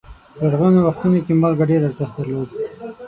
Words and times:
په 0.35 0.43
لرغونو 0.49 0.79
وختونو 0.87 1.19
کې 1.25 1.33
مالګه 1.41 1.65
ډېر 1.71 1.81
ارزښت 1.87 2.13
درلود. 2.17 2.49